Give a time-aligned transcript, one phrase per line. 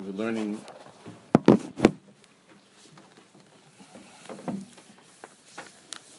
[0.00, 0.60] we're learning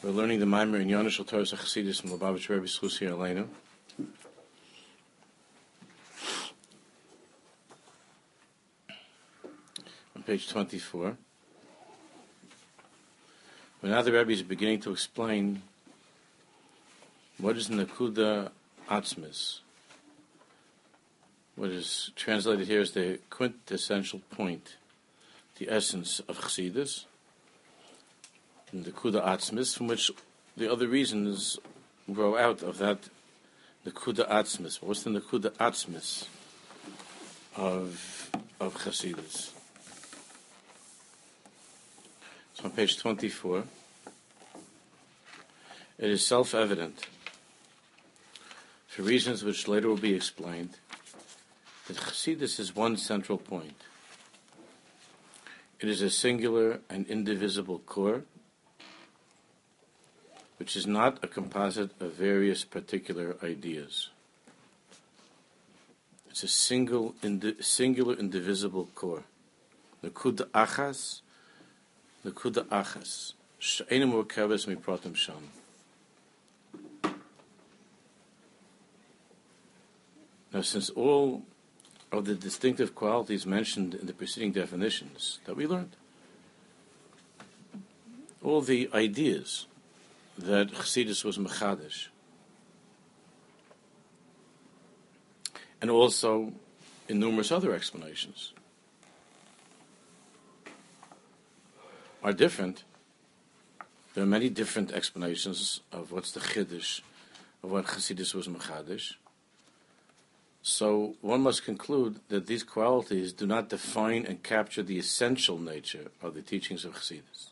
[0.04, 3.47] we're learning the Maimer in Yonush Torah Chassidus from Lubavitch Rebbe Schusi Aleinu.
[10.16, 11.18] On page 24.
[13.82, 15.61] But now the Rebbe is beginning to explain
[17.38, 18.52] what is Nakuda
[18.89, 19.59] Atzmis
[21.60, 24.78] what is translated here is the quintessential point,
[25.58, 27.04] the essence of Chassidus,
[28.72, 30.09] and Nakuda Atzmis, from which
[30.55, 31.59] the other reasons
[32.13, 33.09] grow out of that
[33.85, 34.82] Nakuda Atzmis.
[34.82, 36.27] What's the Kuda Atzmis
[37.58, 39.52] of, of Chassidus?
[42.54, 43.66] So on page 24,
[45.98, 47.05] it is self evident,
[48.88, 50.77] for reasons which later will be explained
[51.89, 53.81] that Chassidus is one central point.
[55.79, 58.21] It is a singular and indivisible core,
[60.57, 64.09] which is not a composite of various particular ideas.
[66.29, 69.23] It's a single, indi- singular, indivisible core.
[70.03, 71.21] Nakuda achas,
[72.23, 73.33] nakuda achas.
[73.57, 75.49] She'enu murkabes mipratim sham.
[80.53, 81.45] Now, since all
[82.11, 85.95] of the distinctive qualities mentioned in the preceding definitions that we learned.
[88.43, 89.67] All the ideas
[90.37, 92.07] that Chassidus was Mechadish.
[95.81, 96.53] And also
[97.07, 98.53] in numerous other explanations
[102.23, 102.83] are different.
[104.13, 107.02] There are many different explanations of what's the Chiddush
[107.63, 109.15] of what Chassidus was Mechadish.
[110.69, 116.11] So one must conclude that these qualities do not define and capture the essential nature
[116.21, 117.49] of the teachings of Chassidus.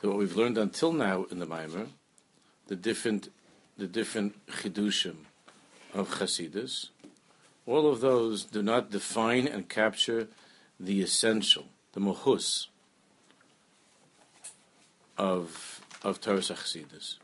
[0.00, 1.86] That what we've learned until now in the Maimer,
[2.66, 3.28] the different,
[3.78, 5.18] the different chidushim
[5.94, 6.88] of Chassidus,
[7.64, 10.26] all of those do not define and capture
[10.80, 12.66] the essential, the mohus
[15.16, 17.18] of of Torah Chassidus.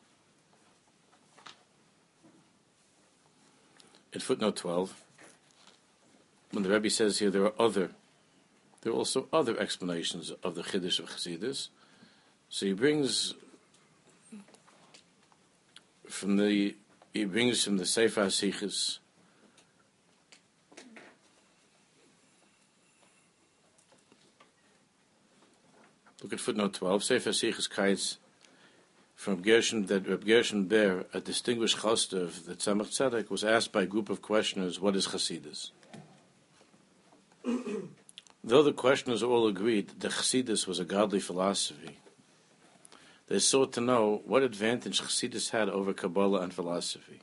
[4.13, 4.95] In footnote 12,
[6.53, 7.91] when the Rebbe says here there are other,
[8.83, 11.69] there are also other explanations of the Chiddush of Chassidus.
[12.49, 13.35] So he brings
[16.09, 16.75] from the
[17.13, 18.99] he brings from the Sefer Sichus
[26.23, 27.05] Look at footnote 12.
[27.05, 28.19] Sefer Sichus Kaitz
[29.21, 33.71] from Gershon that Reb Gershon Ber, a distinguished chassid of the Tzemach Tzedek, was asked
[33.71, 35.73] by a group of questioners, "What is Chasidus?"
[38.43, 41.99] Though the questioners all agreed that Chasidus was a godly philosophy,
[43.27, 47.21] they sought to know what advantage Chasidus had over Kabbalah and philosophy.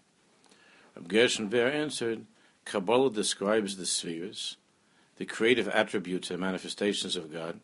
[0.95, 2.27] Reb Gershon Ber answered,
[2.63, 4.57] "Kabbalah describes the spheres,
[5.15, 7.59] the creative attributes and manifestations of God."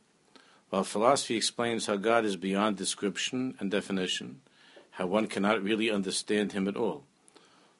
[0.73, 4.41] While philosophy explains how God is beyond description and definition,
[4.89, 7.03] how one cannot really understand him at all.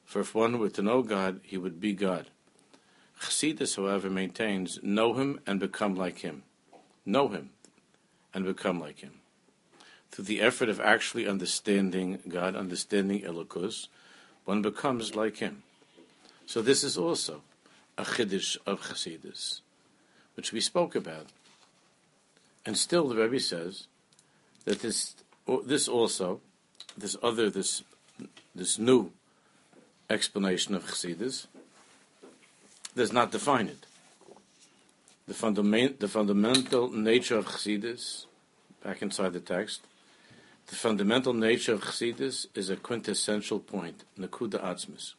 [0.04, 2.30] For if one were to know God, he would be God.
[3.20, 6.44] Chassidus, however, maintains know him and become like him.
[7.04, 7.50] Know him
[8.32, 9.14] and become like him.
[10.12, 13.88] Through the effort of actually understanding God, understanding Elokus,
[14.44, 15.64] one becomes like him.
[16.46, 17.42] So this is also
[17.98, 19.62] a chiddush of Chassidus,
[20.36, 21.26] which we spoke about
[22.66, 23.86] and still, the Rebbe says
[24.64, 25.14] that this
[25.66, 26.40] this also,
[26.96, 27.82] this other this
[28.54, 29.10] this new
[30.08, 31.46] explanation of Chassidus
[32.94, 33.86] does not define it.
[35.26, 38.26] The, fundament, the fundamental nature of Chassidus,
[38.82, 39.86] back inside the text,
[40.68, 45.14] the fundamental nature of Chassidus is a quintessential point, Nakuda Atzmis,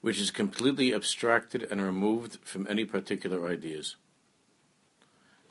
[0.00, 3.96] which is completely abstracted and removed from any particular ideas.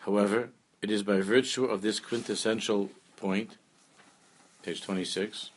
[0.09, 0.49] However,
[0.81, 3.57] it is by virtue of this quintessential point,
[4.63, 5.51] page 26,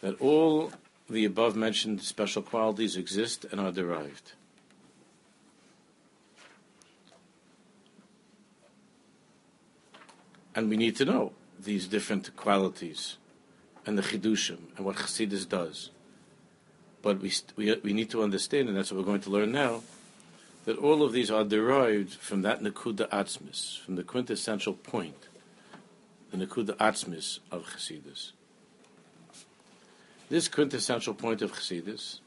[0.00, 0.72] that all
[1.06, 4.32] the above mentioned special qualities exist and are derived.
[10.54, 13.18] And we need to know these different qualities
[13.84, 15.90] and the chidushim and what Chassidus does.
[17.02, 19.82] But we, we, we need to understand, and that's what we're going to learn now,
[20.66, 25.28] that all of these are derived from that Nakuda Atzmis, from the quintessential point,
[26.32, 28.32] the Nakuda Atzmis of Chassidus.
[30.28, 32.18] This quintessential point of Chassidus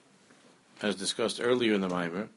[0.82, 2.30] as discussed earlier in the Maimer,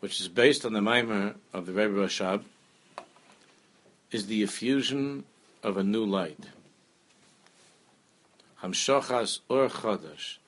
[0.00, 2.42] which is based on the Maimer of the Rebbe Rashab,
[4.10, 5.24] is the effusion
[5.62, 6.46] of a new light.
[8.62, 10.38] Hamshachas Or Chadash,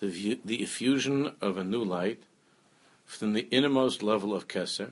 [0.00, 2.24] the, the effusion of a new light
[3.04, 4.90] from the innermost level of Keser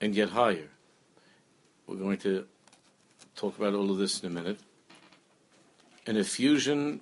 [0.00, 0.68] and yet higher.
[1.86, 2.46] We're going to
[3.36, 4.58] talk about all of this in a minute.
[6.06, 7.00] An effusion,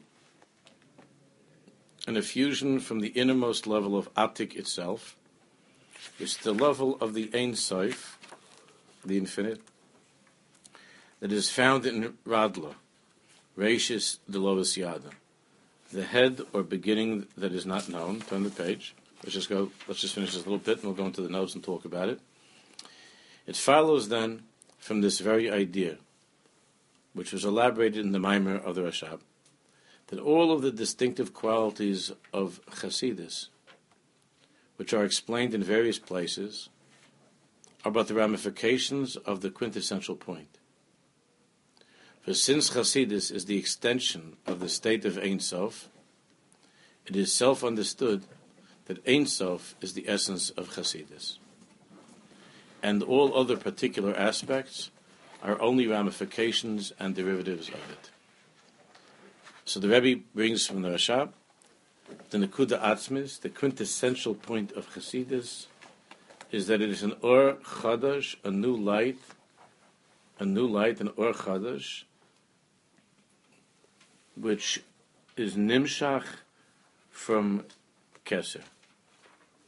[2.06, 5.16] an effusion from the innermost level of Atik itself,
[6.18, 8.18] is the level of the Ein Sof,
[9.04, 9.60] the infinite,
[11.20, 12.74] that is found in Radla,
[13.56, 15.10] Rashis Delovis Yada,
[15.92, 18.20] the head or beginning that is not known.
[18.20, 18.94] Turn the page.
[19.22, 19.70] Let's just go.
[19.88, 22.08] Let's just finish this little bit, and we'll go into the notes and talk about
[22.08, 22.20] it.
[23.46, 24.42] It follows then
[24.78, 25.96] from this very idea,
[27.12, 29.20] which was elaborated in the Maimer of the Rashab,
[30.08, 33.48] that all of the distinctive qualities of Chasidus,
[34.76, 36.68] which are explained in various places,
[37.84, 40.58] are but the ramifications of the quintessential point.
[42.20, 45.88] For since Chasidus is the extension of the state of Ein Sof,
[47.06, 48.24] it is self understood
[48.86, 51.38] that Ein Sof is the essence of Chasidus.
[52.82, 54.90] And all other particular aspects
[55.42, 58.10] are only ramifications and derivatives of it.
[59.64, 61.32] So the Rebbe brings from the Rashab
[62.30, 65.66] the Nakuda Atzmis, the quintessential point of Chasidus,
[66.50, 69.18] is that it is an Ur Chadash, a new light,
[70.38, 72.04] a new light, an Ur Chadash,
[74.36, 74.82] which
[75.36, 76.24] is nimshach
[77.10, 77.64] from
[78.24, 78.62] Keser,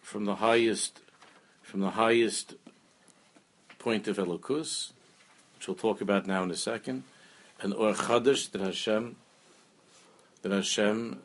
[0.09, 1.01] from the highest,
[1.61, 2.55] from the highest
[3.79, 4.93] point of Elokus,
[5.55, 7.03] which we'll talk about now in a second,
[7.61, 9.17] and Or Chadash that Hashem,
[10.41, 11.21] that Hashem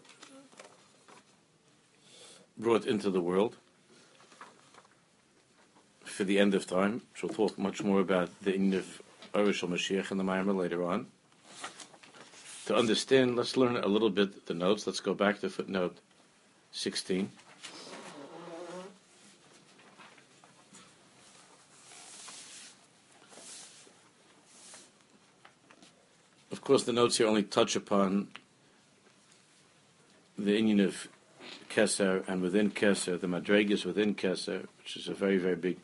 [2.57, 3.55] brought into the world
[6.03, 9.01] for the end of time, which we'll talk much more about the end of
[9.33, 11.07] Arishal Mashiach and the Maimer later on
[12.65, 14.85] to understand, let's learn a little bit the notes.
[14.85, 15.99] Let's go back to footnote
[16.73, 17.31] 16.
[26.63, 28.29] Of course, the notes here only touch upon
[30.37, 31.09] the union of
[31.69, 35.77] Keser, and within Keser, the Madregas within Keser, which is a very, very big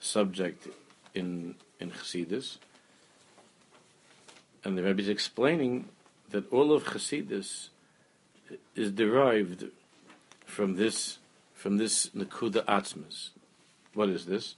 [0.00, 0.68] subject
[1.14, 2.56] in in Chassidus.
[4.64, 5.90] And the Rebbe is explaining
[6.30, 7.68] that all of Chasidus
[8.74, 9.66] is derived
[10.46, 11.18] from this
[11.52, 13.32] from this Nakuda Atzmis.
[13.92, 14.54] What is this?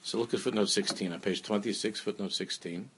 [0.00, 2.88] So look at footnote 16 on page 26, footnote 16.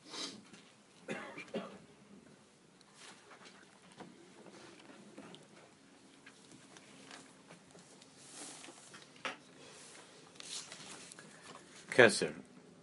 [11.97, 12.35] Keser,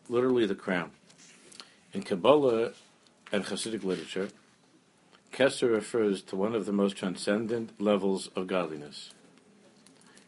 [0.10, 0.90] literally the crown.
[1.94, 2.72] In Kabbalah
[3.32, 4.30] and Hasidic literature,
[5.32, 9.12] Keser refers to one of the most transcendent levels of godliness.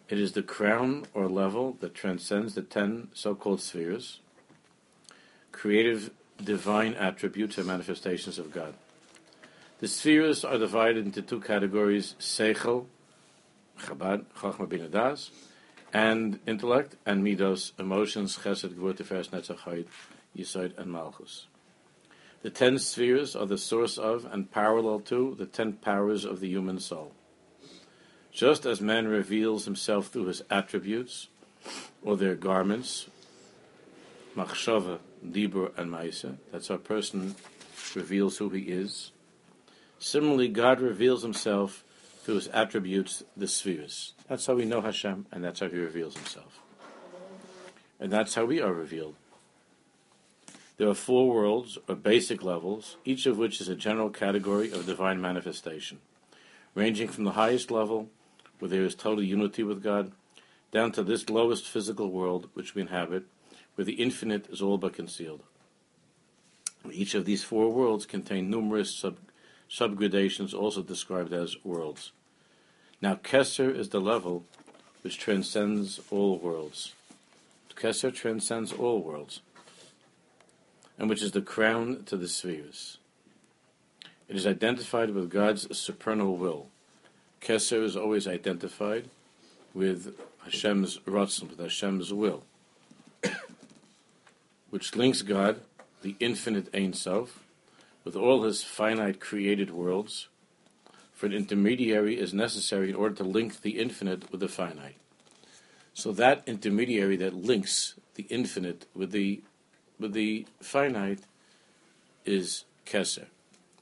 [0.08, 4.20] It is the crown or level that transcends the ten so-called spheres,
[5.52, 6.12] creative
[6.44, 8.76] divine attributes and manifestations of God.
[9.80, 12.86] The spheres are divided into two categories, Seichel,
[13.80, 14.84] Chabad, Chachma Bin
[15.96, 19.86] and intellect, and Midos, emotions, Chesed, Gvur, Tiferet, Netzach,
[20.38, 21.48] Yisod, and Malchus.
[22.42, 26.50] The ten spheres are the source of and parallel to the ten powers of the
[26.50, 27.14] human soul.
[28.34, 31.30] Just as man reveals himself through his attributes
[32.04, 33.08] or their garments,
[34.36, 37.36] machshava, dibur, and maisa, that's how a person
[37.96, 39.14] reveals who he is.
[39.98, 41.86] Similarly, God reveals himself
[42.24, 44.15] through his attributes, the spheres.
[44.28, 46.60] That's how we know Hashem, and that's how he reveals himself.
[48.00, 49.16] And that's how we are revealed.
[50.78, 54.86] There are four worlds, or basic levels, each of which is a general category of
[54.86, 56.00] divine manifestation,
[56.74, 58.10] ranging from the highest level,
[58.60, 60.12] where there is total unity with God,
[60.72, 63.26] down to this lowest physical world which we inhabit,
[63.76, 65.44] where the infinite is all but concealed.
[66.92, 69.20] Each of these four worlds contain numerous sub-
[69.70, 72.12] subgradations, also described as worlds.
[73.02, 74.46] Now, Keser is the level
[75.02, 76.94] which transcends all worlds.
[77.76, 79.42] Keser transcends all worlds
[80.98, 82.98] and which is the crown to the spheres.
[84.28, 86.68] It is identified with God's supernal will.
[87.42, 89.10] Keser is always identified
[89.74, 92.44] with Hashem's ratzon, with Hashem's will,
[94.70, 95.62] which links God,
[96.02, 97.44] the infinite Ein Sof,
[98.04, 100.28] with all his finite created worlds,
[101.16, 104.98] for an intermediary is necessary in order to link the infinite with the finite.
[105.94, 109.42] So that intermediary that links the infinite with the
[109.98, 111.22] with the finite
[112.26, 113.28] is Keser,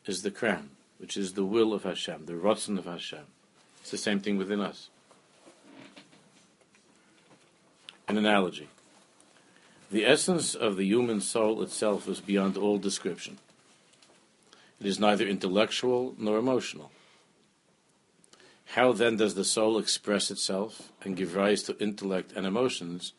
[0.06, 3.26] is the crown, which is the will of Hashem, the Ratzon of Hashem.
[3.82, 4.90] It's the same thing within us.
[8.08, 8.70] An analogy.
[9.90, 13.40] The essence of the human soul itself is beyond all description.
[14.80, 16.92] It is neither intellectual nor emotional.
[18.74, 23.14] How then does the soul express itself and give rise to intellect and emotions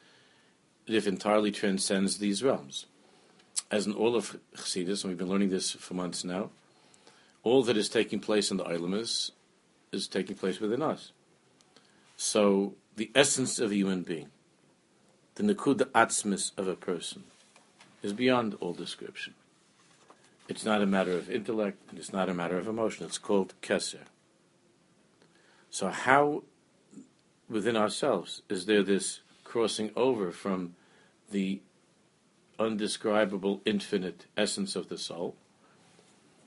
[0.88, 2.87] if entirely transcends these realms?
[3.70, 6.50] As in all of Chassidus, and we've been learning this for months now,
[7.44, 9.30] all that is taking place in the Olam is,
[10.08, 11.12] taking place within us.
[12.16, 14.30] So, the essence of a human being,
[15.37, 17.23] the Nakud Atzmis of a person,
[18.02, 19.34] is beyond all description.
[20.49, 23.06] It's not a matter of intellect, and it's not a matter of emotion.
[23.06, 24.06] It's called Keser.
[25.75, 26.45] So, how
[27.49, 30.76] within ourselves is there this crossing over from
[31.33, 31.62] the
[32.61, 35.35] undescribable infinite essence of the soul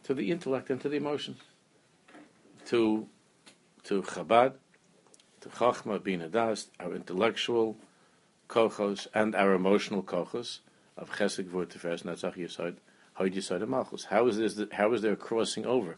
[0.04, 1.36] to the intellect and to the emotion?
[2.68, 3.10] to
[3.84, 4.54] to Chabad,
[5.42, 7.76] to Chachma, Bina Das, our intellectual
[8.48, 10.60] kochos and our emotional kochos
[10.96, 12.78] of Chesed, Gvur, Tiferes, Netzach, Yisod,
[13.20, 14.06] Hoyd, Yisod, and Malchus.
[14.06, 14.64] How is?
[14.72, 15.98] How is there a crossing over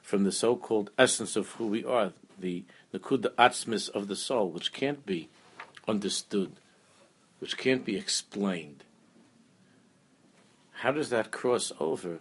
[0.00, 4.72] from the so-called essence of who we are, the Nakud Atzmis of the soul, which
[4.72, 5.28] can't be
[5.86, 6.52] understood,
[7.38, 8.84] which can't be explained.
[10.72, 12.20] How does that cross over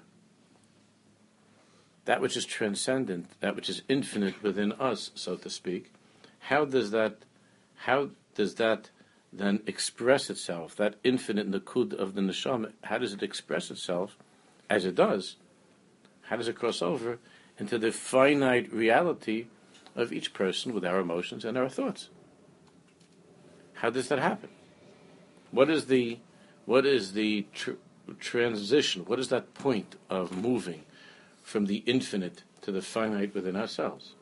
[2.05, 5.91] that which is transcendent, that which is infinite within us, so to speak?
[6.39, 7.17] How does that,
[7.75, 8.89] how does that
[9.33, 10.75] then express itself?
[10.77, 14.17] That infinite Nakud of the neshama, how does it express itself,
[14.69, 15.36] as it does?
[16.24, 17.19] How does it cross over
[17.59, 19.47] into the finite reality
[19.98, 22.10] of each person with our emotions and our thoughts.
[23.74, 24.50] How does that happen?
[25.51, 26.20] What is the
[26.66, 27.72] what is the tr-
[28.20, 29.04] transition?
[29.06, 30.84] What is that point of moving
[31.44, 34.13] from the infinite to the finite within ourselves?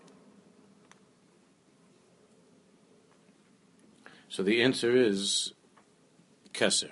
[4.30, 5.54] So the answer is
[6.54, 6.92] Keser.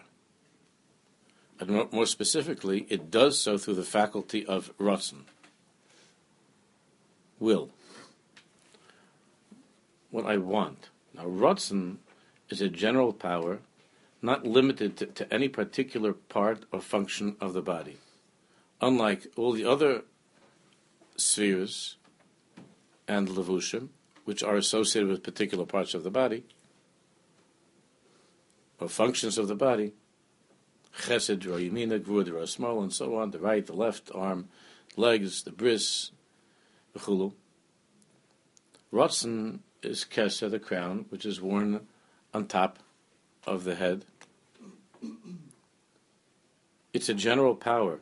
[1.60, 5.24] And more specifically, it does so through the faculty of Ratzon,
[7.40, 7.70] will
[10.13, 10.89] what I want.
[11.15, 11.98] Now, Ratzon
[12.48, 13.60] is a general power
[14.22, 17.98] not limited to, to, any particular part or function of the body.
[18.79, 20.03] Unlike all the other
[21.17, 21.98] spheres
[23.08, 23.89] and levushim,
[24.24, 26.43] which are associated with particular parts of the body,
[28.79, 29.93] or functions of the body,
[31.00, 34.48] chesed, yamina, gvur, small, and so on, the right, the left arm,
[34.96, 36.12] legs, the bris,
[36.93, 37.34] the chulu.
[38.93, 41.88] Ratzon is Kesser, the crown, which is worn
[42.34, 42.80] on top
[43.46, 44.06] of the head.
[46.94, 48.00] It's a general power,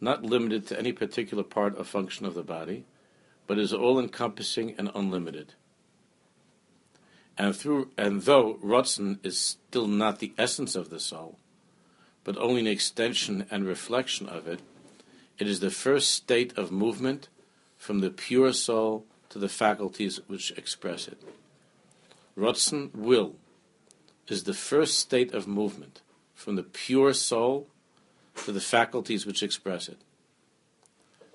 [0.00, 2.84] not limited to any particular part or function of the body,
[3.46, 5.54] but is all encompassing and unlimited.
[7.36, 11.38] And through and though Ratzon is still not the essence of the soul,
[12.24, 14.60] but only an extension and reflection of it,
[15.38, 17.28] it is the first state of movement
[17.76, 21.20] from the pure soul to the faculties which express it.
[22.36, 23.36] Ratzon, will,
[24.28, 26.02] is the first state of movement
[26.34, 27.68] from the pure soul
[28.44, 29.98] to the faculties which express it.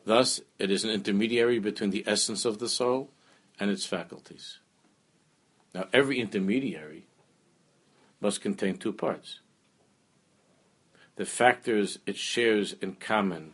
[0.06, 3.10] Thus, it is an intermediary between the essence of the soul
[3.60, 4.60] and its faculties.
[5.74, 7.06] Now, every intermediary
[8.22, 9.40] must contain two parts
[11.16, 13.54] the factors it shares in common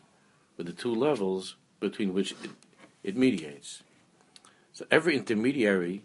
[0.58, 2.52] with the two levels between which it,
[3.04, 3.84] it mediates.
[4.80, 6.04] So every intermediary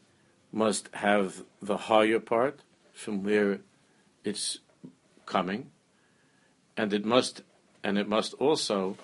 [0.51, 2.59] must have the higher part
[2.93, 3.61] from where
[4.25, 4.59] it's
[5.27, 5.71] coming,
[6.77, 7.43] and it must
[7.85, 8.97] and it must also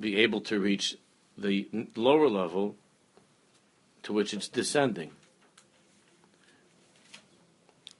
[0.00, 0.96] be able to reach
[1.38, 2.74] the lower level
[4.02, 5.12] to which it's descending.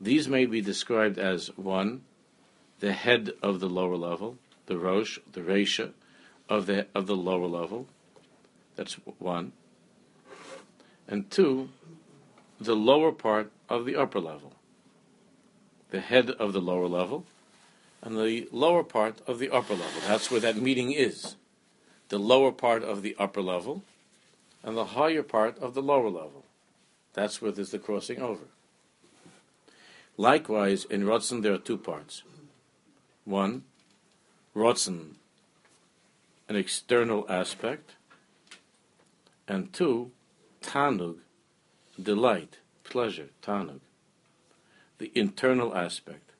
[0.00, 2.02] These may be described as one,
[2.80, 4.36] the head of the lower level,
[4.66, 5.92] the rosh, the resha
[6.48, 7.86] of the of the lower level.
[8.74, 9.52] That's one
[11.08, 11.68] and two,
[12.60, 14.54] the lower part of the upper level,
[15.90, 17.24] the head of the lower level,
[18.02, 20.00] and the lower part of the upper level.
[20.06, 21.36] That's where that meeting is.
[22.08, 23.82] The lower part of the upper level
[24.62, 26.44] and the higher part of the lower level.
[27.14, 28.44] That's where there's the crossing over.
[30.16, 32.22] Likewise, in Ratzon there are two parts.
[33.24, 33.64] One,
[34.54, 35.14] Ratzon,
[36.48, 37.92] an external aspect,
[39.48, 40.10] and two,
[40.62, 41.18] tanug,
[42.00, 43.80] delight, pleasure, tanug,
[44.98, 46.30] the internal aspect,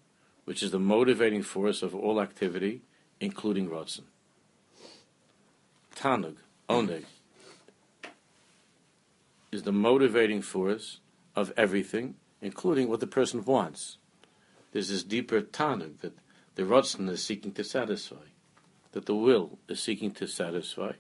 [0.45, 2.83] which is the motivating force of all activity,
[3.21, 4.05] including rotzen.
[5.95, 6.37] Tanug,
[6.69, 7.05] oneg,
[9.51, 11.01] is the motivating force
[11.37, 13.99] of everything, including what the person wants.
[14.73, 16.17] There's this deeper tanug that
[16.55, 18.27] the rotzen is seeking to satisfy,
[18.93, 20.93] that the will is seeking to satisfy,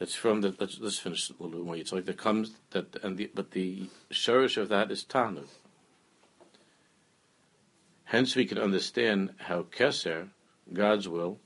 [0.00, 0.56] that's from the.
[0.58, 1.76] Let's, let's finish a little more.
[1.76, 5.46] It's like there comes that, and the, but the shurish of that is tanug.
[8.04, 10.30] Hence, we can understand how keser,
[10.72, 11.38] God's will,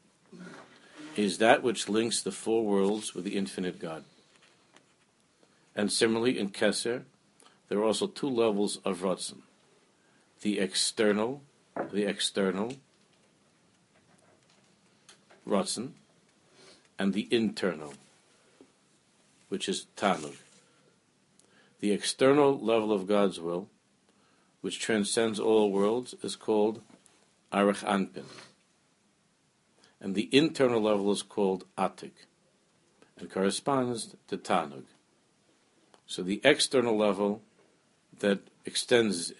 [1.16, 4.04] is that which links the four worlds with the infinite God.
[5.74, 7.02] And similarly, in keser,
[7.68, 9.42] there are also two levels of ratzon:
[10.42, 11.42] the external,
[11.90, 12.74] the external
[15.44, 15.94] ratzon,
[17.00, 17.94] and the internal
[19.54, 20.34] which is Tanug.
[21.78, 23.68] The external level of God's will,
[24.62, 26.82] which transcends all worlds, is called
[27.52, 28.24] Arach Anpin.
[30.00, 32.26] And the internal level is called Atik,
[33.16, 34.86] and corresponds to Tanug.
[36.08, 37.40] So the external level
[38.18, 39.32] that extends,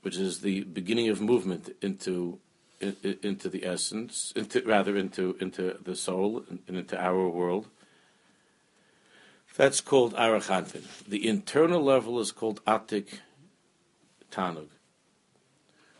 [0.00, 2.38] which is the beginning of movement into
[2.80, 7.68] into the essence, into rather into into the soul and into our world,
[9.56, 10.84] that's called Arach Anpin.
[11.08, 13.20] The internal level is called Atik
[14.30, 14.68] Tanug.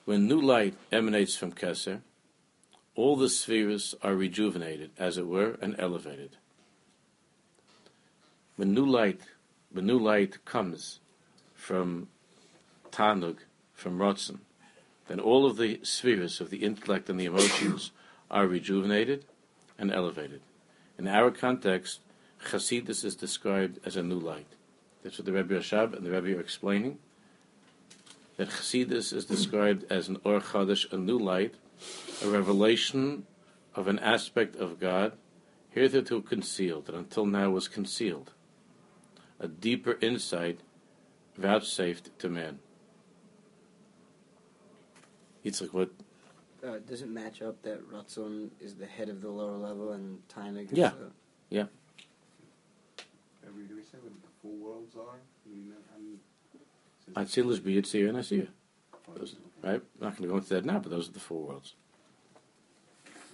[0.04, 2.02] When new light emanates from Keser,
[2.94, 6.36] all the spheres are rejuvenated, as it were, and elevated.
[8.56, 9.20] When new light,
[9.70, 11.00] when new light comes
[11.54, 12.08] from
[12.90, 13.38] Tanug,
[13.74, 14.38] from Rotzen,
[15.08, 17.90] then all of the spheres of the intellect and the emotions
[18.30, 19.24] are rejuvenated
[19.78, 20.40] and elevated.
[20.98, 22.00] In our context,
[22.46, 24.46] Chasidus is described as a new light.
[25.02, 26.98] That's what the Rebbe Rashab and the Rebbe are explaining.
[28.36, 31.54] That Chasidus is described as an Or Chadash, a new light,
[32.22, 33.26] a revelation
[33.74, 35.12] of an aspect of God
[35.70, 38.32] hitherto concealed, and until now was concealed.
[39.38, 40.60] A deeper insight
[41.36, 42.58] vouchsafed to man.
[45.44, 45.90] Yitzchak, what?
[46.66, 50.26] Uh, does it match up that Ratzon is the head of the lower level and
[50.28, 50.90] Tainug is Yeah.
[50.90, 51.10] the...
[51.50, 51.66] Yeah.
[53.64, 55.18] Do we say what the four worlds are?
[55.46, 58.48] I mean, I'm, Atzilus, B'yitzir, and Asir.
[59.14, 59.74] Those, right?
[59.74, 61.74] I'm not going to go into that now, but those are the four worlds.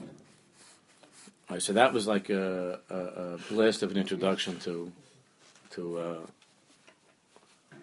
[0.00, 4.92] All right, so that was like a, a, a blast of an introduction to
[5.70, 6.26] to uh,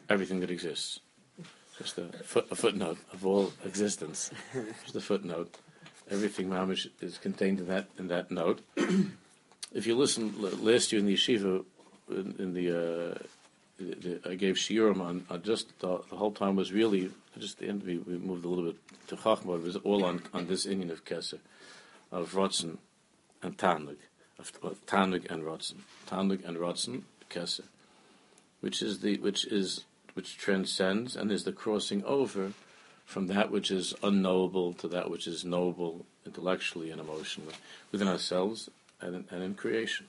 [0.09, 0.99] everything that exists.
[1.77, 4.31] Just a, foot, a footnote of all existence.
[4.83, 5.55] Just a footnote.
[6.11, 8.61] Everything mamish is contained in that in that note.
[9.73, 11.63] if you listen l- last year in the yeshiva,
[12.09, 13.17] in, in the, uh,
[13.77, 17.67] the, the I gave shiurim on, just the, the whole time was really just the
[17.67, 17.83] end.
[17.83, 19.55] We, we moved a little bit to chachma.
[19.55, 21.39] It was all on, on this Indian of keser,
[22.11, 22.77] of rotzen
[23.41, 23.97] and tanug,
[24.37, 24.51] of,
[24.85, 27.65] tanug and rotzen, tanug and rotzen keser,
[28.61, 32.51] which is the which is which transcends and is the crossing over
[33.05, 37.55] from that which is unknowable to that which is knowable intellectually and emotionally
[37.91, 38.69] within ourselves
[39.01, 40.05] and and in creation.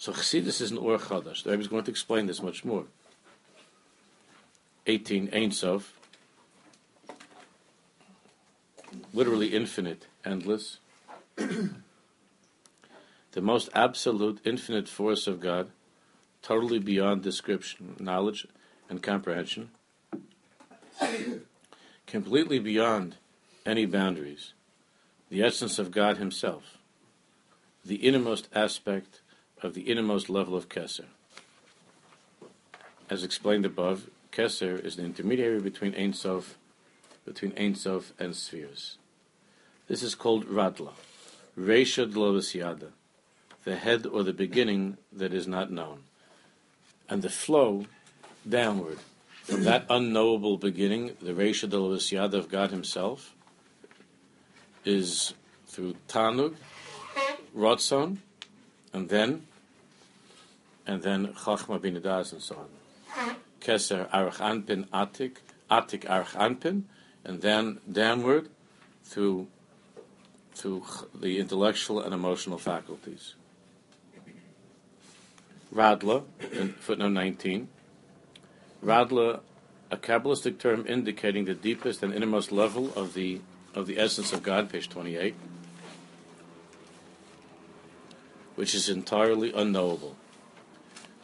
[0.00, 1.42] So Chassidus is an Or Chadash.
[1.42, 2.86] The Rebbe is going to explain this much more.
[4.86, 5.92] 18, Ein Sof,
[9.12, 10.78] literally infinite, endless.
[11.36, 11.74] the
[13.42, 15.68] most absolute, infinite force of God,
[16.40, 18.46] totally beyond description, knowledge,
[18.88, 19.70] and comprehension,
[22.06, 23.16] completely beyond
[23.66, 24.54] any boundaries,
[25.28, 26.78] the essence of God Himself,
[27.84, 29.19] the innermost aspect
[29.62, 31.06] of the innermost level of Keser.
[33.08, 36.56] As explained above, Keser is the intermediary between Ein Sof,
[37.24, 38.98] between Ein Sof and spheres.
[39.88, 40.92] This is called Radla,
[41.58, 42.54] Reisha Dlovis
[43.64, 46.04] the head or the beginning that is not known,
[47.08, 47.86] and the flow
[48.48, 48.98] downward
[49.42, 53.34] from that unknowable beginning, the Reisha Dlovis of God Himself,
[54.84, 55.34] is
[55.66, 56.54] through Tanug,
[57.54, 58.18] Rotzon,
[58.92, 59.46] and then
[60.90, 63.36] and then Chachma Binadas and so on.
[63.60, 65.36] Keser Arach Anpin Atik,
[65.70, 66.82] Atik Arach Anpin,
[67.24, 68.48] and then downward
[69.04, 69.46] through
[70.52, 70.82] through
[71.14, 73.34] the intellectual and emotional faculties.
[75.72, 76.24] Radla,
[76.80, 77.68] footnote 19.
[78.84, 79.40] Radla,
[79.92, 83.40] a Kabbalistic term indicating the deepest and innermost level of the
[83.76, 85.36] of the essence of God, page 28,
[88.56, 90.16] which is entirely unknowable.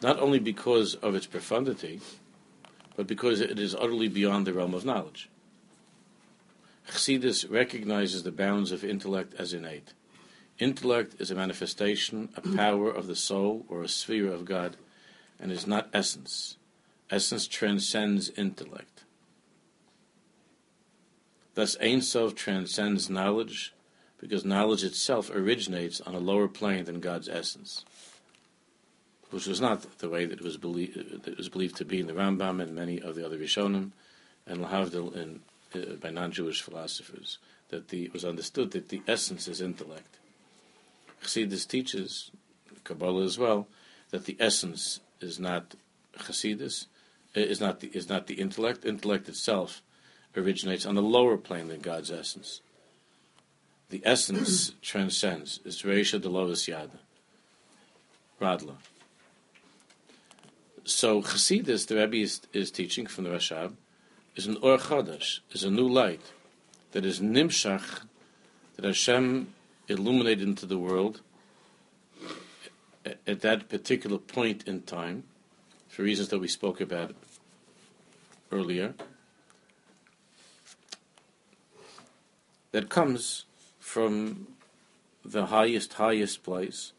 [0.01, 2.01] Not only because of its profundity,
[2.95, 5.29] but because it is utterly beyond the realm of knowledge.
[6.87, 9.93] Chassidus recognizes the bounds of intellect as innate.
[10.59, 14.77] Intellect is a manifestation, a power of the soul, or a sphere of God,
[15.39, 16.57] and is not essence.
[17.11, 19.03] Essence transcends intellect.
[21.53, 23.73] Thus, Ein Sof transcends knowledge
[24.19, 27.85] because knowledge itself originates on a lower plane than God's essence,
[29.31, 31.99] which was not the way that it was, belie- that it was believed to be
[31.99, 33.91] in the Rambam and many of the other Rishonim,
[34.45, 35.41] and Lahavdil in,
[35.75, 37.37] uh, by non-Jewish philosophers,
[37.69, 40.17] that the, it was understood that the essence is intellect.
[41.21, 42.31] Chassidus teaches,
[42.83, 43.67] Kabbalah as well,
[44.11, 45.75] that the essence is not
[46.17, 46.85] Chassidus,
[47.35, 48.85] uh, is not the, is not the intellect.
[48.85, 49.81] Intellect itself
[50.35, 52.61] originates on a lower plane than God's essence.
[53.89, 55.59] The essence transcends.
[55.65, 56.99] It's Reisha Delovis Yada.
[58.41, 58.75] Radla.
[60.87, 63.73] So Chassidus, the Rebbe is, is teaching from the Rashab,
[64.37, 66.21] is an Or Chodesh, is a new light
[66.93, 68.03] that is Nimshach,
[68.77, 69.53] that Hashem
[69.89, 71.19] illuminated into the world
[73.05, 75.25] at, at that particular point in time,
[75.89, 77.13] for reasons that we spoke about
[78.49, 78.93] earlier,
[82.71, 83.43] that comes
[83.77, 84.47] from
[85.25, 86.93] the highest, highest place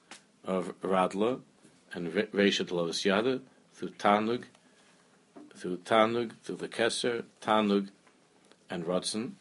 [0.44, 1.40] of Radla
[1.94, 3.40] and Reishat Lois Yada
[3.78, 4.42] through Tanug,
[5.54, 7.88] through Tanug, through the Keser, Tanug,
[8.68, 9.32] and Ratzon.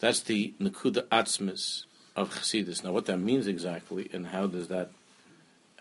[0.00, 1.84] That's the Nakuda Atzmis
[2.16, 2.82] of Chassidus.
[2.82, 4.90] Now, what that means exactly, and how does that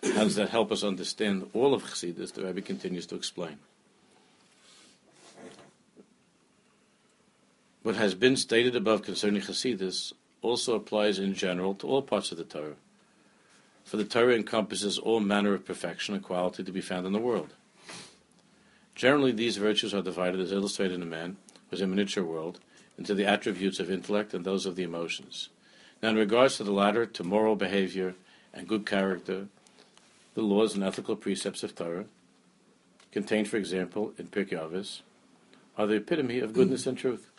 [0.04, 2.32] how does that help us understand all of Chassidus?
[2.34, 3.58] The Rebbe continues to explain.
[7.84, 12.38] What has been stated above concerning Chassidus also applies in general to all parts of
[12.38, 12.76] the Torah.
[13.90, 17.18] For the Torah encompasses all manner of perfection and quality to be found in the
[17.18, 17.56] world.
[18.94, 21.38] Generally, these virtues are divided, as illustrated in a man
[21.70, 22.60] who is a miniature world,
[23.00, 25.50] into the attributes of intellect and those of the emotions.
[26.04, 28.14] Now, in regards to the latter, to moral behavior
[28.54, 29.48] and good character,
[30.36, 32.06] the laws and ethical precepts of Torah,
[33.12, 35.02] contained, for example, in Pirkei Avos,
[35.80, 37.32] are the epitome of goodness and truth.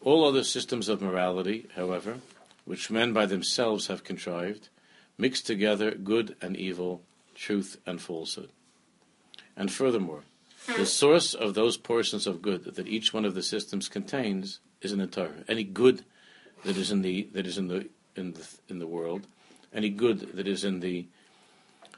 [0.00, 2.18] All other systems of morality, however,
[2.70, 4.68] which men by themselves have contrived,
[5.18, 7.02] mix together good and evil,
[7.34, 8.48] truth and falsehood.
[9.56, 10.22] And furthermore,
[10.76, 14.92] the source of those portions of good that each one of the systems contains is
[14.92, 15.42] in the Torah.
[15.48, 16.04] Any good
[16.64, 19.26] that is in the that is in the in the in the world,
[19.74, 21.08] any good that is in the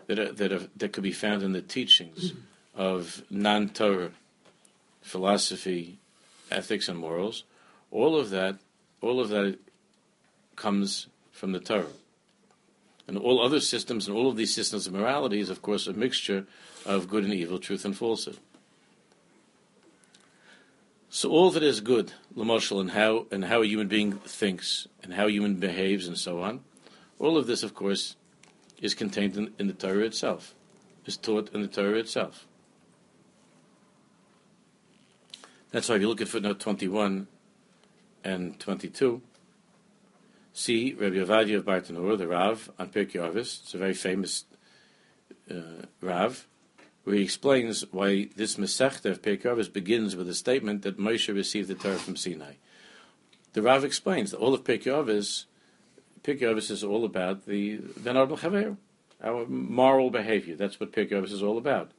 [0.07, 2.33] that are, that are, that could be found in the teachings
[2.75, 4.13] of non-Torah
[5.03, 5.99] philosophy,
[6.51, 7.45] ethics, and morals,
[7.91, 8.57] all of that,
[9.03, 9.59] all of that
[10.63, 11.87] comes from the Torah.
[13.09, 15.93] And all other systems and all of these systems of morality is, of course, a
[15.93, 16.47] mixture
[16.87, 18.39] of good and evil, truth and falsehood.
[21.11, 25.13] So all that is good, Lamoshal, and how and how a human being thinks and
[25.13, 26.61] how a human behaves and so on,
[27.19, 28.15] all of this, of course,
[28.81, 30.55] is contained in, in the Torah itself,
[31.05, 32.47] is taught in the Torah itself.
[35.73, 37.27] That's why if you look at footnote 21
[38.25, 39.21] and 22,
[40.53, 43.63] see Rabbi Ovadia of Bartenura, the Rav, on Pirkei Avos.
[43.63, 44.45] It's a very famous
[45.51, 46.47] uh, Rav,
[47.05, 51.33] where he explains why this Masechta of Pirkei Avos begins with a statement that Moshe
[51.35, 52.55] received the Torah from Sinai.
[53.55, 55.45] The Rav explains that all of Pirkei Avos,
[56.23, 58.77] Pirkei Avos is all about the Venerable Chaver,
[59.23, 60.57] our moral behavior.
[60.57, 61.93] That's what Pirkei Avos is all about.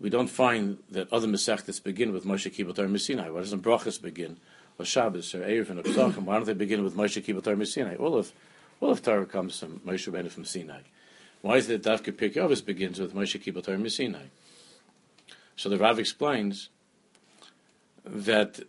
[0.00, 3.30] We don't find that other Masechtas begin with Moshe Kibbel Torah Sinai.
[3.30, 4.38] Why doesn't Brachas begin?
[4.78, 7.94] Or Shabbos or Erev and Pesachim, why don't they begin with Moshe Kibbel Torah Sinai?
[7.96, 8.32] All of
[8.80, 10.80] all of Torah comes from Moshe Rabbeinu from Sinai.
[11.42, 14.26] Why is it that Dafka Pirkei begins with Moshe Kibbel Torah Sinai?
[15.56, 16.70] So the Rav explains
[18.04, 18.60] that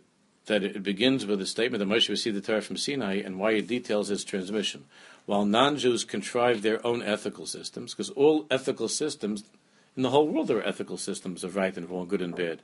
[0.46, 3.52] that it begins with a statement that Moshe received the Torah from Sinai, and why
[3.52, 4.84] it details its transmission.
[5.26, 9.42] While non-Jews contrive their own ethical systems, because all ethical systems
[9.96, 12.62] in the whole world there are ethical systems of right and wrong, good and bad,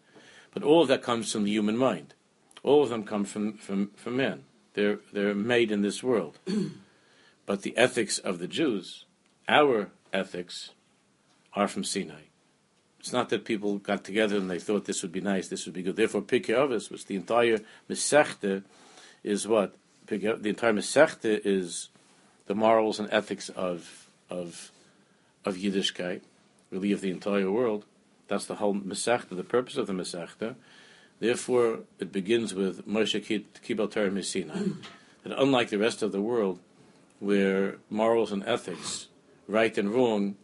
[0.55, 2.15] but all of that comes from the human mind.
[2.63, 4.45] All of them come from, from, from men.
[4.75, 6.39] They're, they're made in this world.
[7.47, 9.05] but the ethics of the Jews,
[9.49, 10.71] our ethics,
[11.55, 12.23] are from Sinai.
[13.01, 15.75] It's not that people got together and they thought this would be nice, this would
[15.75, 15.97] be good.
[15.97, 17.59] Therefore, Pirkei Avos, which the entire
[17.91, 18.63] Masechta
[19.25, 19.75] is what?
[20.07, 21.89] The entire Masechta is
[22.47, 24.71] the morals and ethics of, of,
[25.45, 26.21] of Yiddishkeit,
[26.71, 27.85] really of the entire world.
[28.29, 30.55] That's the whole Masechta, the purpose of the Masechta.
[31.23, 34.71] Therefore, it begins with Moshe Kibbal Torah Sinai.
[35.23, 36.59] That unlike the rest of the world,
[37.21, 39.07] where morals and ethics,
[39.47, 40.35] right and wrong,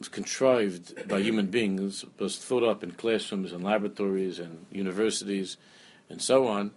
[0.00, 5.56] was contrived by human beings, was thought up in classrooms and laboratories and universities
[6.10, 6.72] and so on,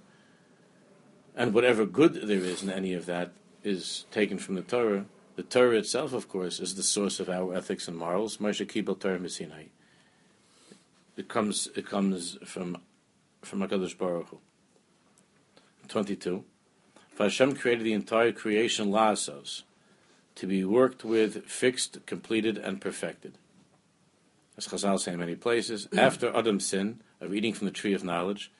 [1.36, 3.32] and whatever good there is in any of that
[3.64, 5.06] is taken from the Torah.
[5.36, 8.38] The Torah itself, of course, is the source of our ethics and morals.
[8.38, 9.64] Moshe Kibbel Torah Sinai.
[11.18, 12.78] It comes, it comes from
[13.42, 14.40] from Hakadosh Baruch Hu.
[15.88, 16.44] Twenty-two.
[17.14, 19.64] For Hashem created the entire creation lasos
[20.36, 23.34] to be worked with, fixed, completed, and perfected.
[24.58, 25.98] As Chazal say in many places, mm.
[25.98, 28.52] after Adam's sin of eating from the tree of knowledge,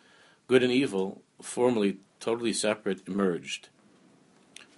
[0.48, 3.70] good and evil, formerly totally separate, emerged.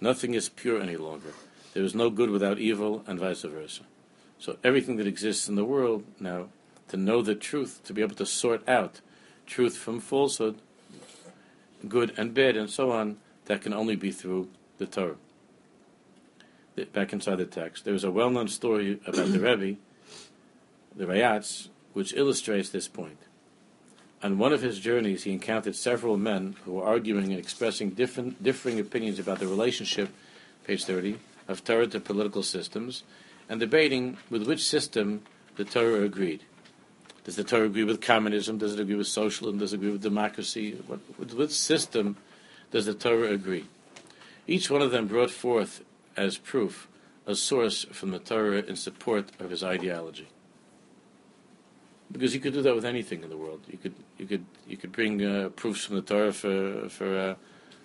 [0.00, 1.32] Nothing is pure any longer.
[1.74, 3.82] There is no good without evil, and vice versa.
[4.38, 6.48] So everything that exists in the world now,
[6.88, 9.00] to know the truth, to be able to sort out
[9.52, 10.56] truth from falsehood,
[11.86, 15.16] good and bad, and so on, that can only be through the Torah.
[16.94, 19.78] Back inside the text, there's a well-known story about the Rebbe,
[20.96, 23.18] the Rayatz, which illustrates this point.
[24.22, 28.42] On one of his journeys, he encountered several men who were arguing and expressing different,
[28.42, 30.08] differing opinions about the relationship,
[30.64, 33.02] page 30, of Torah to political systems,
[33.50, 35.22] and debating with which system
[35.56, 36.42] the Torah agreed.
[37.24, 38.58] Does the Torah agree with communism?
[38.58, 39.58] Does it agree with socialism?
[39.58, 40.76] Does it agree with democracy?
[40.86, 42.16] What, with which system
[42.70, 43.66] does the Torah agree?
[44.46, 45.84] Each one of them brought forth
[46.16, 46.88] as proof
[47.26, 50.28] a source from the Torah in support of his ideology.
[52.10, 53.60] Because you could do that with anything in the world.
[53.68, 57.34] You could you could you could bring uh, proofs from the Torah for for uh,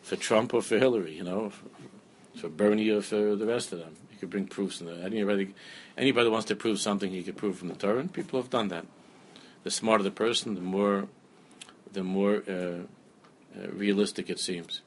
[0.01, 3.79] for Trump or for Hillary, you know, for, for Bernie or for the rest of
[3.79, 3.95] them.
[4.11, 5.53] You could bring proofs in the anybody
[5.97, 8.67] anybody wants to prove something, he could prove from the Torah, and people have done
[8.69, 8.85] that.
[9.63, 11.07] The smarter the person, the more
[11.91, 14.81] the more uh, uh realistic it seems.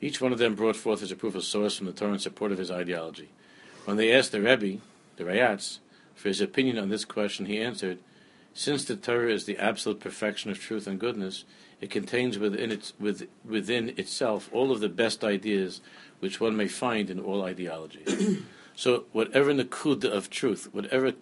[0.00, 2.18] Each one of them brought forth as a proof of source from the Torah in
[2.18, 3.28] support of his ideology.
[3.84, 4.80] When they asked the Rebbe,
[5.16, 5.78] the Rayatz,
[6.14, 7.98] for his opinion on this question, he answered,
[8.54, 11.44] Since the Torah is the absolute perfection of truth and goodness,
[11.80, 15.80] it contains within, its, with, within itself all of the best ideas
[16.20, 18.42] which one may find in all ideologies.
[18.74, 21.12] so, whatever nakud of truth, whatever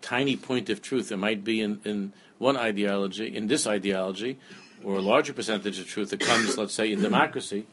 [0.00, 4.38] tiny point of truth that might be in, in one ideology, in this ideology,
[4.84, 7.66] or a larger percentage of truth that comes, let's say, in democracy,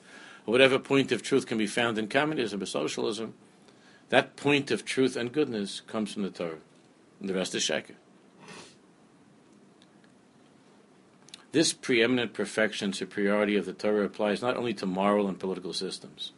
[0.46, 3.34] or whatever point of truth can be found in communism or socialism,
[4.10, 6.58] that point of truth and goodness comes from the Torah.
[7.20, 7.96] And the rest is Sheker.
[11.52, 16.32] This preeminent perfection superiority of the Torah applies not only to moral and political systems.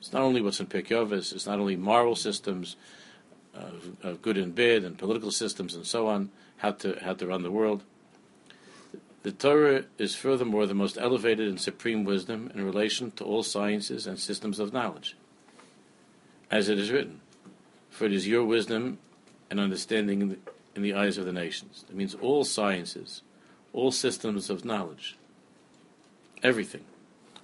[0.00, 2.76] It's not only what's in Pirkei it's not only moral systems
[3.58, 7.26] of, of good and bad and political systems and so on, how to, how to
[7.26, 7.82] run the world.
[9.22, 14.06] The Torah is furthermore the most elevated and supreme wisdom in relation to all sciences
[14.06, 15.16] and systems of knowledge.
[16.50, 17.20] As it is written,
[17.90, 18.98] for it is your wisdom
[19.50, 20.38] and understanding in the,
[20.76, 21.84] in the eyes of the nations.
[21.88, 23.22] It means all sciences,
[23.72, 25.16] all systems of knowledge,
[26.42, 26.84] everything.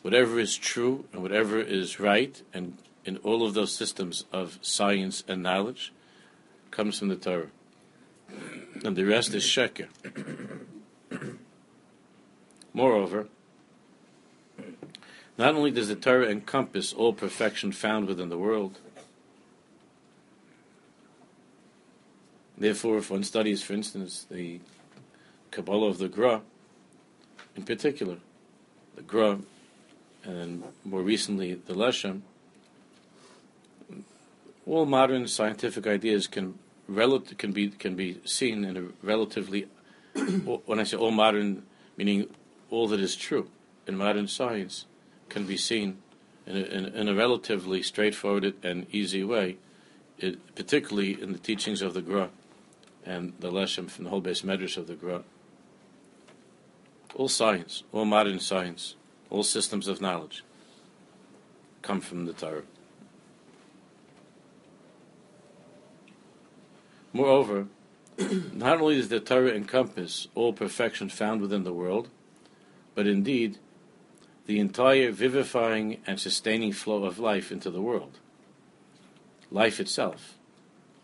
[0.03, 5.25] Whatever is true and whatever is right, and in all of those systems of science
[5.27, 5.93] and knowledge,
[6.75, 7.51] comes from the Torah.
[8.85, 9.89] And the rest is Sheker.
[12.73, 13.29] Moreover,
[15.39, 18.81] not only does the Torah encompass all perfection found within the world,
[22.59, 24.61] therefore, if one studies, for instance, the
[25.53, 26.43] Kabbalah of the Gra,
[27.55, 28.17] in particular,
[28.97, 29.39] the Gra,
[30.25, 32.23] and more recently the Leshem,
[34.67, 39.69] all modern scientific ideas can relative can be can be seen in a relatively
[40.67, 41.65] when I say all modern
[41.97, 42.29] meaning
[42.71, 43.49] all that is true
[43.87, 44.87] in modern science
[45.29, 45.99] can be seen
[46.47, 49.57] in a, in, in a relatively straightforward and easy way,
[50.19, 52.31] it, particularly in the teachings of the Gra
[53.05, 55.23] and the Leshem from the whole beis medrash of the Gra.
[57.15, 58.97] All science, all modern science,
[59.31, 60.45] all systems of knowledge
[61.83, 62.63] come from the Torah.
[67.15, 67.69] Moreover,
[68.53, 72.09] not only does the Torah encompass all perfection found within the world,
[72.97, 73.59] but indeed
[74.47, 78.19] the entire vivifying and sustaining flow of life into the world.
[79.53, 80.35] Life itself,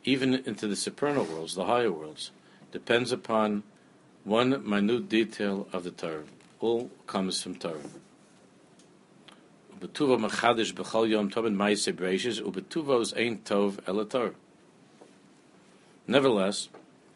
[0.02, 2.32] even into the supernal worlds, the higher worlds,
[2.72, 3.62] depends upon
[4.24, 6.24] one minute detail of the Torah.
[6.58, 7.78] All comes from Torah.
[9.80, 14.34] Machadish b'chol yom tov ubetuvos ein tov.
[16.10, 16.68] Nevertheless,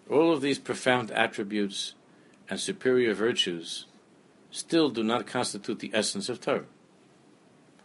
[0.09, 1.95] all of these profound attributes
[2.49, 3.87] and superior virtues
[4.53, 6.67] still do not constitute the essence of Torah.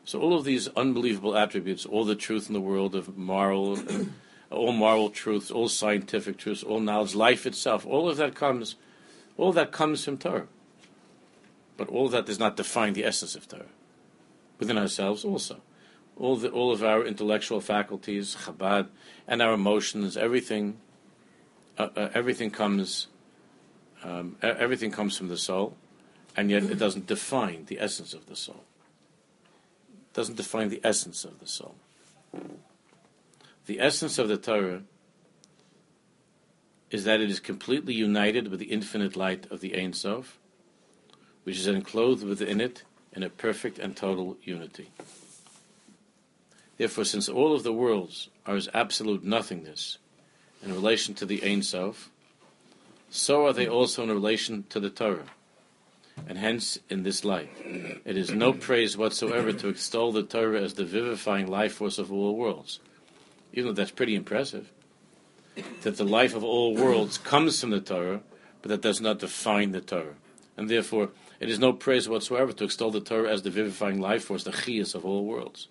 [0.05, 3.79] So all of these unbelievable attributes, all the truth in the world of moral,
[4.51, 7.87] all moral truths, all scientific truths, all knowledge, life itself.
[7.87, 8.75] All of that comes,
[9.35, 10.45] all that comes from Torah.
[11.75, 13.73] But all that does not define the essence of Torah.
[14.59, 15.61] Within ourselves also.
[16.15, 18.89] All, the, all of our intellectual faculties, Chabad,
[19.27, 20.77] and our emotions, everything,
[21.79, 23.07] uh, uh, everything comes,
[24.03, 25.77] um, everything comes from the soul,
[26.35, 28.65] and yet it doesn't define the essence of the soul.
[29.93, 31.75] It doesn't define the essence of the soul.
[33.65, 34.81] The essence of the Torah
[36.91, 40.37] is that it is completely united with the infinite light of the Ein Sof,
[41.43, 44.91] which is enclosed within it in a perfect and total unity.
[46.77, 49.97] Therefore, since all of the worlds are as absolute nothingness
[50.63, 52.09] in relation to the Ein Sof,
[53.09, 55.25] so are they also in relation to the Torah.
[56.27, 57.49] And hence, in this light,
[58.05, 62.11] it is no praise whatsoever to extol the Torah as the vivifying life force of
[62.11, 62.79] all worlds.
[63.53, 64.71] Even though that's pretty impressive,
[65.81, 68.21] that the life of all worlds comes from the Torah,
[68.61, 70.15] but that does not define the Torah.
[70.57, 74.25] And therefore, it is no praise whatsoever to extol the Torah as the vivifying life
[74.25, 75.69] force, the chias of all worlds,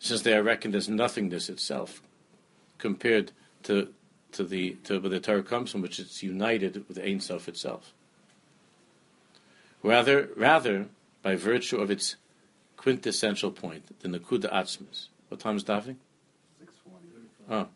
[0.00, 2.02] since they are reckoned as nothingness itself,
[2.78, 3.30] compared
[3.64, 3.88] to
[4.32, 7.92] to the to where the Torah comes from, which is united with Ein Sof itself.
[9.82, 10.86] Rather, rather
[11.22, 12.16] by virtue of its
[12.76, 15.08] quintessential point, than the Nakuda Atzmis.
[15.28, 15.96] What time is davening?
[16.58, 17.06] Six forty.
[17.50, 17.68] Oh.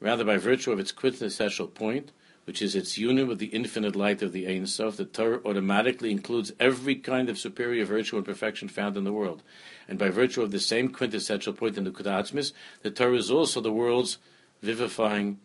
[0.00, 2.10] Rather, by virtue of its quintessential point,
[2.44, 6.10] which is its union with the infinite light of the Ein Sof, the Torah automatically
[6.10, 9.42] includes every kind of superior virtue and perfection found in the world.
[9.88, 13.60] And by virtue of the same quintessential point in the Kudatzmis, the Torah is also
[13.60, 14.18] the world's
[14.62, 15.38] vivifying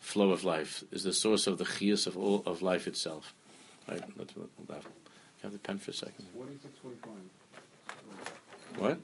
[0.00, 3.34] flow of life, is the source of the chias of all of life itself.
[3.88, 4.90] Right, let's, let Can
[5.42, 6.26] I have the pen for a second?
[8.76, 8.98] What?